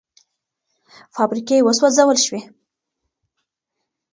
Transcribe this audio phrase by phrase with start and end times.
[1.15, 2.41] فابریکې وسوځول شوې.